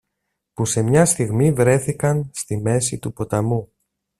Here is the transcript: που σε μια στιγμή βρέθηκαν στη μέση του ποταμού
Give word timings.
που 0.53 0.65
σε 0.65 0.81
μια 0.81 1.05
στιγμή 1.05 1.51
βρέθηκαν 1.53 2.29
στη 2.33 2.57
μέση 2.61 2.99
του 2.99 3.13
ποταμού 3.13 3.71